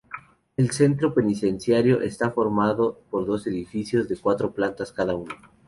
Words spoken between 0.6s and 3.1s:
centro penitenciario está formado